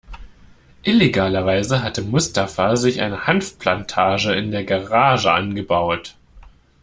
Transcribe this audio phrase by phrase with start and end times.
[0.81, 6.15] Illegalerweise hatte Mustafa sich eine Hanfplantage in der Garage angebaut.